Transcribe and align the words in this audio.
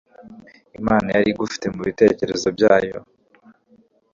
imana 0.79 1.07
yari 1.15 1.27
igufite 1.31 1.65
mu 1.75 1.81
bitekerezo 1.87 2.47
byayo 2.55 2.97